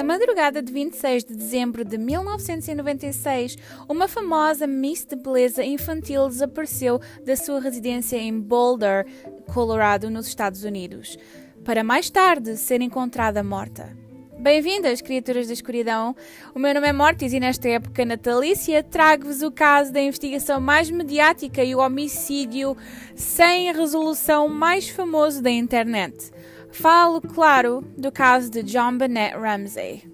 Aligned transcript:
Na 0.00 0.04
madrugada 0.14 0.62
de 0.62 0.72
26 0.72 1.24
de 1.24 1.34
dezembro 1.34 1.84
de 1.84 1.98
1996, 1.98 3.58
uma 3.86 4.08
famosa 4.08 4.66
Miss 4.66 5.04
de 5.04 5.14
beleza 5.14 5.62
infantil 5.62 6.26
desapareceu 6.26 6.98
da 7.22 7.36
sua 7.36 7.60
residência 7.60 8.16
em 8.16 8.40
Boulder, 8.40 9.06
Colorado, 9.52 10.08
nos 10.08 10.26
Estados 10.26 10.64
Unidos, 10.64 11.18
para 11.66 11.84
mais 11.84 12.08
tarde 12.08 12.56
ser 12.56 12.80
encontrada 12.80 13.44
morta. 13.44 13.94
Bem-vindas, 14.38 15.02
criaturas 15.02 15.48
da 15.48 15.52
escuridão! 15.52 16.16
O 16.54 16.58
meu 16.58 16.72
nome 16.72 16.88
é 16.88 16.94
Mortis 16.94 17.34
e 17.34 17.38
nesta 17.38 17.68
época 17.68 18.02
natalícia 18.06 18.82
trago-vos 18.82 19.42
o 19.42 19.52
caso 19.52 19.92
da 19.92 20.00
investigação 20.00 20.62
mais 20.62 20.90
mediática 20.90 21.62
e 21.62 21.74
o 21.74 21.78
homicídio 21.78 22.74
sem 23.14 23.70
resolução 23.70 24.48
mais 24.48 24.88
famoso 24.88 25.42
da 25.42 25.50
internet. 25.50 26.32
Falo, 26.72 27.20
claro, 27.20 27.82
do 27.96 28.12
caso 28.12 28.50
de 28.50 28.62
John 28.62 28.96
Bennett 28.96 29.36
Ramsey. 29.36 30.04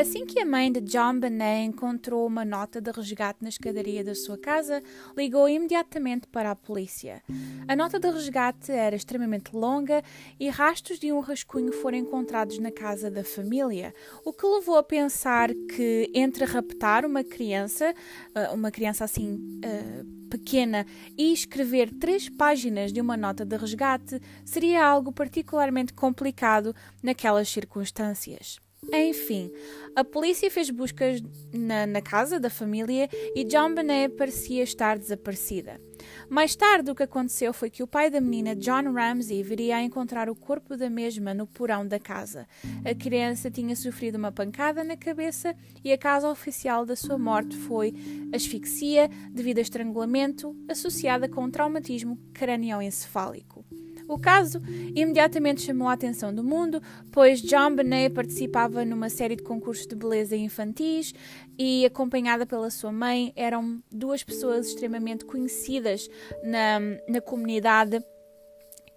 Assim 0.00 0.24
que 0.24 0.40
a 0.40 0.46
mãe 0.46 0.72
de 0.72 0.80
John 0.80 1.20
Benet 1.20 1.66
encontrou 1.66 2.26
uma 2.26 2.42
nota 2.42 2.80
de 2.80 2.90
resgate 2.90 3.42
na 3.42 3.50
escadaria 3.50 4.02
da 4.02 4.14
sua 4.14 4.38
casa, 4.38 4.82
ligou 5.14 5.46
imediatamente 5.46 6.26
para 6.26 6.50
a 6.50 6.56
polícia. 6.56 7.22
A 7.68 7.76
nota 7.76 8.00
de 8.00 8.08
resgate 8.08 8.72
era 8.72 8.96
extremamente 8.96 9.54
longa 9.54 10.02
e 10.40 10.48
rastros 10.48 10.98
de 10.98 11.12
um 11.12 11.20
rascunho 11.20 11.70
foram 11.70 11.98
encontrados 11.98 12.58
na 12.58 12.72
casa 12.72 13.10
da 13.10 13.22
família, 13.22 13.92
o 14.24 14.32
que 14.32 14.46
levou 14.46 14.78
a 14.78 14.82
pensar 14.82 15.50
que 15.52 16.10
entre 16.14 16.46
raptar 16.46 17.04
uma 17.04 17.22
criança, 17.22 17.94
eh, 18.34 18.48
uma 18.54 18.70
criança 18.70 19.04
assim 19.04 19.60
eh, 19.62 20.02
pequena, 20.30 20.86
e 21.18 21.30
escrever 21.30 21.92
três 21.92 22.26
páginas 22.26 22.90
de 22.90 23.02
uma 23.02 23.18
nota 23.18 23.44
de 23.44 23.54
resgate 23.54 24.18
seria 24.46 24.82
algo 24.82 25.12
particularmente 25.12 25.92
complicado 25.92 26.74
naquelas 27.02 27.50
circunstâncias. 27.50 28.58
Enfim, 28.92 29.52
a 29.94 30.02
polícia 30.02 30.50
fez 30.50 30.70
buscas 30.70 31.22
na, 31.52 31.86
na, 31.86 32.00
casa 32.00 32.40
da 32.40 32.50
família 32.50 33.08
e 33.34 33.44
John 33.44 33.74
Benet 33.74 34.16
parecia 34.16 34.62
estar 34.62 34.98
desaparecida. 34.98 35.80
Mais 36.28 36.56
tarde, 36.56 36.90
o 36.90 36.94
que 36.94 37.02
aconteceu 37.02 37.52
foi 37.52 37.70
que 37.70 37.82
o 37.82 37.86
pai 37.86 38.10
da 38.10 38.20
menina, 38.20 38.56
John 38.56 38.92
Ramsey, 38.92 39.42
viria 39.42 39.76
a 39.76 39.82
encontrar 39.82 40.30
o 40.30 40.34
corpo 40.34 40.76
da 40.76 40.88
mesma 40.88 41.34
no 41.34 41.46
porão 41.46 41.86
da 41.86 41.98
casa. 41.98 42.48
A 42.84 42.94
criança 42.94 43.50
tinha 43.50 43.76
sofrido 43.76 44.16
uma 44.16 44.32
pancada 44.32 44.82
na 44.82 44.96
cabeça 44.96 45.54
e 45.84 45.92
a 45.92 45.98
causa 45.98 46.30
oficial 46.30 46.86
da 46.86 46.96
sua 46.96 47.18
morte 47.18 47.56
foi 47.56 47.94
asfixia 48.34 49.08
devido 49.30 49.58
a 49.58 49.62
estrangulamento 49.62 50.56
associada 50.68 51.28
com 51.28 51.44
um 51.44 51.50
traumatismo 51.50 52.18
crânioencefálico. 52.32 53.64
O 54.10 54.18
caso 54.18 54.60
imediatamente 54.92 55.60
chamou 55.60 55.86
a 55.86 55.92
atenção 55.92 56.34
do 56.34 56.42
mundo, 56.42 56.82
pois 57.12 57.40
John 57.40 57.76
Benet 57.76 58.12
participava 58.12 58.84
numa 58.84 59.08
série 59.08 59.36
de 59.36 59.42
concursos 59.44 59.86
de 59.86 59.94
beleza 59.94 60.36
infantis 60.36 61.14
e, 61.56 61.86
acompanhada 61.86 62.44
pela 62.44 62.70
sua 62.70 62.90
mãe, 62.90 63.32
eram 63.36 63.80
duas 63.88 64.24
pessoas 64.24 64.66
extremamente 64.66 65.24
conhecidas 65.24 66.08
na, 66.42 66.80
na 67.08 67.20
comunidade 67.20 68.04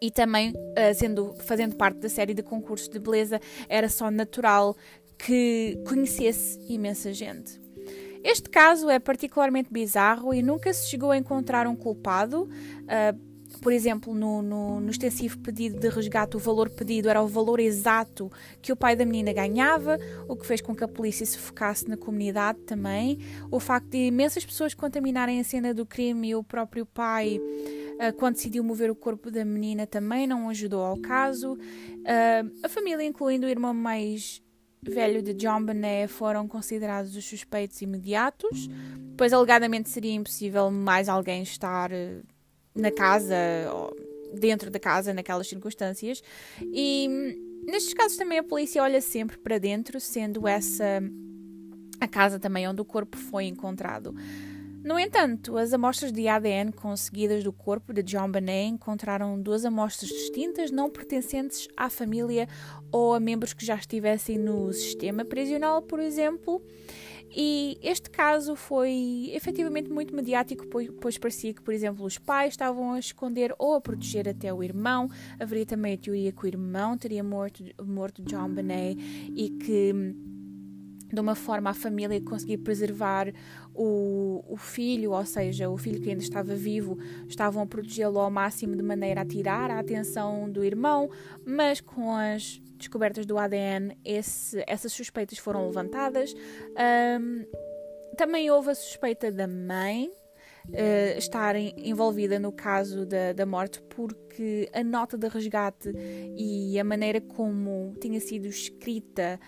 e 0.02 0.10
também 0.10 0.50
uh, 0.50 0.96
sendo 0.96 1.36
fazendo 1.46 1.76
parte 1.76 2.00
da 2.00 2.10
série 2.10 2.34
de 2.34 2.42
concursos 2.42 2.90
de 2.90 2.98
beleza 2.98 3.40
era 3.70 3.90
só 3.90 4.10
natural 4.10 4.76
que 5.16 5.78
conhecesse 5.88 6.60
imensa 6.68 7.14
gente. 7.14 7.62
Este 8.24 8.50
caso 8.50 8.90
é 8.90 8.98
particularmente 8.98 9.72
bizarro 9.72 10.34
e 10.34 10.42
nunca 10.42 10.74
se 10.74 10.90
chegou 10.90 11.12
a 11.12 11.18
encontrar 11.18 11.68
um 11.68 11.76
culpado. 11.76 12.46
Uh, 12.46 13.33
por 13.64 13.72
exemplo, 13.72 14.14
no, 14.14 14.42
no, 14.42 14.82
no, 14.82 14.92
extensivo 14.92 15.40
pedido 15.40 15.80
de 15.80 15.88
resgate, 15.88 16.36
o 16.36 16.40
valor 16.40 16.70
pedido 16.70 17.08
era 17.08 17.22
o 17.22 17.28
valor 17.28 17.62
exato 17.62 18.30
que 18.62 18.74
o 18.74 18.76
pai 18.76 18.94
da 18.94 19.06
menina 19.06 19.32
ganhava, 19.32 19.98
o 20.28 20.36
que 20.36 20.46
fez 20.46 20.60
com 20.60 20.76
que 20.76 20.84
a 20.84 20.88
polícia 20.88 21.26
se 21.26 21.38
focasse 21.38 21.88
na 21.88 21.96
comunidade 21.96 22.60
também. 22.64 23.20
O 23.50 23.62
facto 23.62 23.88
de 23.88 24.08
imensas 24.08 24.46
pessoas 24.46 24.74
contaminarem 24.74 25.40
a 25.40 25.44
cena 25.46 25.74
do 25.74 25.86
crime 25.86 26.28
e 26.28 26.36
o 26.36 26.44
próprio 26.44 26.86
pai, 26.86 27.40
uh, 27.40 28.14
quando 28.18 28.36
decidiu 28.36 28.66
mover 28.66 28.92
o 28.92 28.96
corpo 28.96 29.32
da 29.32 29.46
menina, 29.46 29.88
também 29.88 30.28
não 30.28 30.50
ajudou 30.50 30.84
ao 30.84 30.98
caso. 30.98 31.54
Uh, 31.54 32.52
a 32.64 32.68
família, 32.68 33.06
incluindo 33.06 33.48
o 33.48 33.50
irmão 33.50 33.74
mais 33.74 34.44
velho 34.82 35.24
de 35.24 35.34
John 35.34 35.64
Benet 35.64 36.12
foram 36.12 36.50
considerados 36.50 37.16
os 37.16 37.24
suspeitos 37.24 37.82
imediatos, 37.82 38.70
pois 39.16 39.32
alegadamente 39.32 39.90
seria 39.90 40.12
impossível 40.12 40.70
mais 40.70 41.08
alguém 41.08 41.44
estar 41.44 41.94
uh, 41.94 42.33
na 42.76 42.92
casa, 42.92 43.36
dentro 44.34 44.70
da 44.70 44.80
casa, 44.80 45.14
naquelas 45.14 45.48
circunstâncias. 45.48 46.22
E 46.62 47.08
nestes 47.66 47.94
casos 47.94 48.18
também 48.18 48.40
a 48.40 48.44
polícia 48.44 48.82
olha 48.82 49.02
sempre 49.02 49.38
para 49.38 49.58
dentro, 49.58 50.00
sendo 50.00 50.48
essa 50.48 51.02
a 52.00 52.08
casa 52.08 52.38
também 52.38 52.68
onde 52.68 52.82
o 52.82 52.86
corpo 52.86 53.18
foi 53.18 53.46
encontrado. 53.46 54.14
No 54.84 55.00
entanto, 55.00 55.58
as 55.58 55.72
amostras 55.72 56.12
de 56.12 56.28
ADN 56.28 56.74
conseguidas 56.74 57.42
do 57.42 57.54
corpo 57.54 57.94
de 57.94 58.04
John 58.04 58.30
Benet 58.30 58.68
encontraram 58.68 59.42
duas 59.42 59.64
amostras 59.64 60.12
distintas 60.12 60.72
não 60.72 60.90
pertencentes 60.90 61.70
à 61.78 61.90
família 61.90 62.50
ou 62.92 63.14
a 63.14 63.20
membros 63.20 63.54
que 63.54 63.66
já 63.66 63.76
estivessem 63.76 64.38
no 64.38 64.74
sistema 64.74 65.24
prisional, 65.24 65.82
por 65.82 66.02
exemplo. 66.02 66.62
E 67.36 67.80
este 67.82 68.10
caso 68.10 68.56
foi 68.56 69.32
efetivamente 69.34 69.90
muito 69.90 70.16
mediático, 70.16 70.66
pois 70.68 71.18
parecia 71.18 71.54
que, 71.54 71.62
por 71.62 71.74
exemplo, 71.74 72.06
os 72.06 72.18
pais 72.18 72.54
estavam 72.54 72.94
a 72.94 73.00
esconder 73.00 73.54
ou 73.58 73.74
a 73.74 73.82
proteger 73.82 74.30
até 74.30 74.54
o 74.54 74.64
irmão. 74.64 75.10
Haveria 75.40 75.66
também 75.66 75.96
a 75.96 75.98
teoria 75.98 76.32
que 76.32 76.44
o 76.44 76.48
irmão 76.48 76.98
teria 76.98 77.24
morto, 77.24 77.64
morto 77.84 78.22
John 78.22 78.50
Benet 78.50 79.00
e 79.36 79.50
que 79.50 79.94
de 81.14 81.22
uma 81.22 81.36
forma 81.36 81.70
a 81.70 81.74
família 81.74 82.20
conseguir 82.22 82.58
preservar 82.58 83.32
o, 83.74 84.44
o 84.48 84.58
filho, 84.58 85.12
ou 85.12 85.26
seja, 85.26 85.70
o 85.70 85.78
filho 85.78 86.02
que 86.02 86.10
ainda 86.10 86.24
estava 86.24 86.56
vivo, 86.56 86.98
estavam 87.28 87.62
a 87.62 87.66
protegê-lo 87.68 88.20
ao 88.20 88.32
máximo 88.32 88.76
de 88.76 88.82
maneira 88.82 89.22
a 89.22 89.26
tirar 89.26 89.70
a 89.70 89.80
atenção 89.80 90.50
do 90.50 90.64
irmão, 90.64 91.10
mas 91.46 91.80
com 91.80 92.16
as 92.16 92.60
descobertas 92.78 93.26
do 93.26 93.38
ADN, 93.38 93.96
esse, 94.04 94.64
essas 94.68 94.92
suspeitas 94.92 95.38
foram 95.38 95.68
levantadas. 95.68 96.34
Um, 97.22 97.46
também 98.18 98.50
houve 98.50 98.72
a 98.72 98.76
suspeita 98.76 99.32
da 99.32 99.48
mãe 99.48 100.12
uh, 100.70 101.18
estar 101.18 101.56
envolvida 101.56 102.40
no 102.40 102.52
caso 102.52 103.06
da, 103.06 103.34
da 103.34 103.46
morte, 103.46 103.82
porque 103.84 104.70
a 104.74 104.84
nota 104.84 105.18
de 105.18 105.28
resgate 105.28 105.92
e 106.36 106.80
a 106.80 106.84
maneira 106.84 107.22
como 107.22 107.94
tinha 108.00 108.20
sido 108.20 108.48
escrita 108.48 109.40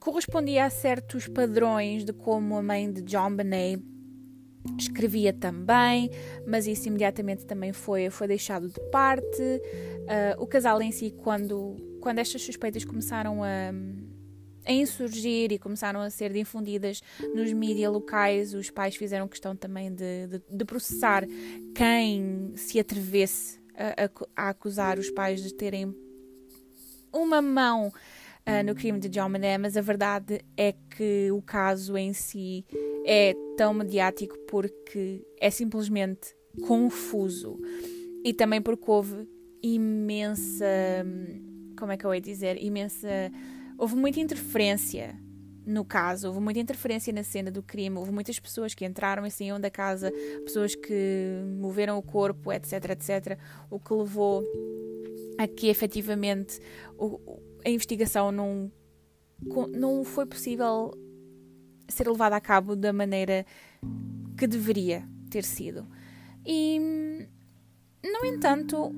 correspondia 0.00 0.64
a 0.64 0.70
certos 0.70 1.28
padrões 1.28 2.04
de 2.04 2.12
como 2.12 2.56
a 2.56 2.62
mãe 2.62 2.90
de 2.90 3.02
John 3.02 3.36
Benet 3.36 3.84
escrevia 4.78 5.32
também, 5.32 6.10
mas 6.46 6.66
isso 6.66 6.88
imediatamente 6.88 7.46
também 7.46 7.72
foi, 7.72 8.10
foi 8.10 8.26
deixado 8.26 8.68
de 8.68 8.80
parte. 8.90 9.42
Uh, 9.42 10.42
o 10.42 10.46
casal 10.46 10.80
em 10.82 10.90
si, 10.90 11.10
quando, 11.10 11.76
quando 12.00 12.18
estas 12.18 12.42
suspeitas 12.42 12.84
começaram 12.84 13.42
a, 13.44 13.72
a 14.66 14.72
insurgir 14.72 15.52
e 15.52 15.58
começaram 15.58 16.00
a 16.00 16.10
ser 16.10 16.32
difundidas 16.32 17.02
nos 17.34 17.52
mídias 17.52 17.92
locais, 17.92 18.54
os 18.54 18.70
pais 18.70 18.96
fizeram 18.96 19.28
questão 19.28 19.54
também 19.54 19.92
de, 19.94 20.26
de, 20.26 20.42
de 20.50 20.64
processar 20.64 21.24
quem 21.74 22.52
se 22.56 22.78
atrevesse 22.78 23.60
a, 23.74 24.04
a, 24.04 24.44
a, 24.46 24.48
acusar 24.50 24.98
os 24.98 25.10
pais 25.10 25.42
de 25.42 25.54
terem 25.54 25.94
uma 27.12 27.40
mão 27.42 27.92
uh, 28.48 28.64
no 28.64 28.74
crime 28.74 28.98
de 28.98 29.08
John 29.08 29.28
Mané, 29.28 29.58
mas 29.58 29.76
a 29.76 29.80
verdade 29.80 30.40
é 30.56 30.72
que 30.96 31.30
o 31.32 31.42
caso 31.42 31.96
em 31.96 32.12
si 32.12 32.64
é 33.04 33.34
tão 33.56 33.74
mediático 33.74 34.36
porque 34.48 35.24
é 35.40 35.50
simplesmente 35.50 36.34
confuso 36.66 37.58
e 38.24 38.32
também 38.32 38.60
porque 38.60 38.90
houve 38.90 39.28
imensa. 39.62 40.66
Como 41.78 41.92
é 41.92 41.96
que 41.96 42.04
eu 42.04 42.14
ia 42.14 42.20
dizer? 42.20 42.62
Imensa. 42.62 43.08
Houve 43.78 43.96
muita 43.96 44.20
interferência 44.20 45.18
no 45.66 45.84
caso, 45.84 46.26
houve 46.28 46.40
muita 46.40 46.58
interferência 46.58 47.12
na 47.12 47.22
cena 47.22 47.50
do 47.50 47.62
crime, 47.62 47.96
houve 47.96 48.10
muitas 48.10 48.38
pessoas 48.38 48.74
que 48.74 48.84
entraram 48.84 49.24
e 49.24 49.30
saíam 49.30 49.60
da 49.60 49.70
casa, 49.70 50.10
pessoas 50.44 50.74
que 50.74 51.42
moveram 51.58 51.96
o 51.98 52.02
corpo, 52.02 52.52
etc, 52.52 52.90
etc, 52.90 53.38
o 53.70 53.78
que 53.78 53.94
levou 53.94 54.42
a 55.38 55.46
que 55.46 55.68
efetivamente 55.68 56.58
a 57.64 57.70
investigação 57.70 58.30
não, 58.30 58.70
não 59.72 60.04
foi 60.04 60.26
possível 60.26 60.92
ser 61.88 62.08
levada 62.08 62.36
a 62.36 62.40
cabo 62.40 62.76
da 62.76 62.92
maneira 62.92 63.44
que 64.36 64.46
deveria 64.46 65.06
ter 65.30 65.44
sido. 65.44 65.86
E, 66.46 66.78
no 68.02 68.26
entanto, 68.26 68.92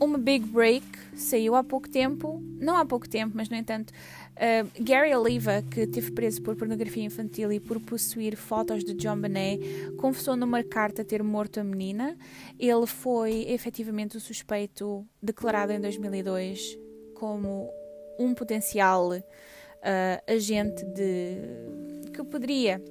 uma 0.00 0.18
big 0.18 0.44
break 0.46 0.84
saiu 1.14 1.54
há 1.54 1.62
pouco 1.62 1.88
tempo, 1.88 2.42
não 2.58 2.76
há 2.76 2.84
pouco 2.84 3.08
tempo, 3.08 3.32
mas 3.36 3.48
no 3.48 3.56
entanto, 3.56 3.92
uh, 3.92 4.82
Gary 4.82 5.14
Oliva, 5.14 5.62
que 5.70 5.86
teve 5.86 6.10
preso 6.10 6.42
por 6.42 6.56
pornografia 6.56 7.04
infantil 7.04 7.52
e 7.52 7.60
por 7.60 7.80
possuir 7.80 8.36
fotos 8.36 8.84
de 8.84 8.94
John 8.94 9.20
Bonet, 9.20 9.60
confessou 9.96 10.36
numa 10.36 10.64
carta 10.64 11.04
ter 11.04 11.22
morto 11.22 11.60
a 11.60 11.64
menina. 11.64 12.16
Ele 12.58 12.86
foi 12.86 13.46
efetivamente 13.48 14.16
o 14.16 14.20
suspeito 14.20 15.06
declarado 15.22 15.72
em 15.72 15.80
2002 15.80 16.83
como 17.14 17.70
um 18.18 18.34
potencial 18.34 19.10
uh, 19.10 20.32
agente 20.32 20.84
de 20.84 22.10
que 22.12 22.24
poderia 22.24 22.82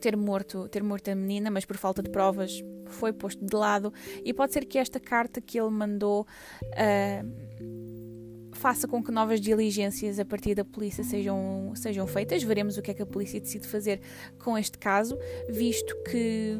ter 0.00 0.16
morto, 0.16 0.68
ter 0.68 0.82
morto 0.82 1.10
a 1.10 1.14
menina, 1.14 1.50
mas 1.50 1.64
por 1.64 1.76
falta 1.76 2.02
de 2.02 2.10
provas 2.10 2.62
foi 2.86 3.12
posto 3.12 3.44
de 3.44 3.56
lado. 3.56 3.92
E 4.24 4.34
pode 4.34 4.52
ser 4.52 4.64
que 4.64 4.78
esta 4.78 5.00
carta 5.00 5.40
que 5.40 5.58
ele 5.58 5.70
mandou 5.70 6.26
uh, 6.62 8.54
faça 8.54 8.86
com 8.86 9.02
que 9.02 9.10
novas 9.10 9.40
diligências 9.40 10.18
a 10.18 10.24
partir 10.24 10.54
da 10.54 10.64
polícia 10.64 11.02
sejam, 11.04 11.72
sejam 11.74 12.06
feitas. 12.06 12.42
Veremos 12.42 12.76
o 12.76 12.82
que 12.82 12.90
é 12.90 12.94
que 12.94 13.02
a 13.02 13.06
polícia 13.06 13.40
decide 13.40 13.66
fazer 13.66 14.00
com 14.42 14.56
este 14.56 14.78
caso, 14.78 15.18
visto 15.48 15.94
que 16.04 16.58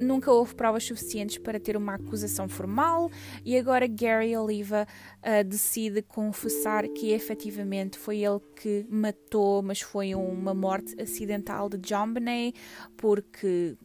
nunca 0.00 0.30
houve 0.30 0.54
provas 0.54 0.84
suficientes 0.84 1.38
para 1.38 1.60
ter 1.60 1.76
uma 1.76 1.94
acusação 1.94 2.48
formal 2.48 3.10
e 3.44 3.56
agora 3.56 3.86
Gary 3.86 4.36
Oliva 4.36 4.86
uh, 5.18 5.44
decide 5.44 6.02
confessar 6.02 6.88
que 6.88 7.12
efetivamente 7.12 7.98
foi 7.98 8.18
ele 8.18 8.40
que 8.56 8.86
matou, 8.88 9.62
mas 9.62 9.80
foi 9.80 10.14
uma 10.14 10.54
morte 10.54 11.00
acidental 11.00 11.68
de 11.68 11.78
John 11.78 12.12
Bonet, 12.12 12.54
porque 12.96 13.76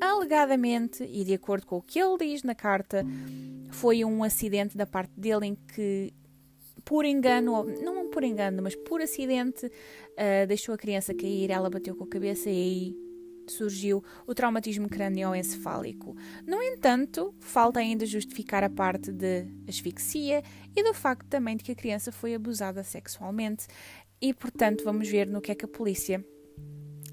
alegadamente, 0.00 1.02
e 1.04 1.24
de 1.24 1.34
acordo 1.34 1.66
com 1.66 1.76
o 1.76 1.82
que 1.82 1.98
ele 1.98 2.18
diz 2.18 2.42
na 2.42 2.54
carta, 2.54 3.04
foi 3.70 4.04
um 4.04 4.22
acidente 4.22 4.76
da 4.76 4.86
parte 4.86 5.12
dele 5.18 5.46
em 5.46 5.54
que 5.54 6.12
por 6.84 7.06
engano, 7.06 7.64
não 7.82 8.10
por 8.10 8.22
engano, 8.22 8.62
mas 8.62 8.76
por 8.76 9.00
acidente, 9.00 9.66
uh, 9.66 10.46
deixou 10.46 10.74
a 10.74 10.78
criança 10.78 11.14
cair, 11.14 11.50
ela 11.50 11.70
bateu 11.70 11.96
com 11.96 12.04
a 12.04 12.06
cabeça 12.06 12.50
e 12.50 12.52
aí 12.52 13.03
surgiu 13.52 14.02
o 14.26 14.34
traumatismo 14.34 14.88
cranioencefálico. 14.88 16.16
No 16.46 16.62
entanto, 16.62 17.34
falta 17.40 17.80
ainda 17.80 18.06
justificar 18.06 18.64
a 18.64 18.70
parte 18.70 19.12
de 19.12 19.46
asfixia 19.68 20.42
e 20.74 20.82
do 20.82 20.94
facto 20.94 21.26
também 21.28 21.56
de 21.56 21.64
que 21.64 21.72
a 21.72 21.76
criança 21.76 22.10
foi 22.10 22.34
abusada 22.34 22.82
sexualmente. 22.82 23.66
E, 24.20 24.32
portanto, 24.32 24.84
vamos 24.84 25.08
ver 25.08 25.26
no 25.26 25.40
que 25.40 25.52
é 25.52 25.54
que 25.54 25.64
a 25.64 25.68
polícia 25.68 26.24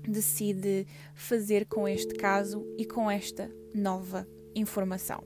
decide 0.07 0.87
fazer 1.13 1.65
com 1.65 1.87
este 1.87 2.15
caso 2.15 2.65
e 2.77 2.85
com 2.85 3.09
esta 3.09 3.51
nova 3.73 4.27
informação. 4.55 5.23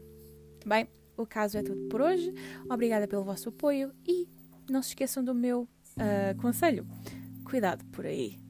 Bem, 0.65 0.87
o 1.17 1.25
caso 1.25 1.57
é 1.57 1.63
tudo 1.63 1.87
por 1.87 2.01
hoje. 2.01 2.33
Obrigada 2.69 3.07
pelo 3.07 3.23
vosso 3.23 3.49
apoio 3.49 3.91
e 4.07 4.27
não 4.69 4.81
se 4.81 4.89
esqueçam 4.89 5.23
do 5.23 5.33
meu 5.33 5.61
uh, 5.61 6.41
conselho. 6.41 6.85
Cuidado 7.45 7.85
por 7.85 8.05
aí. 8.05 8.44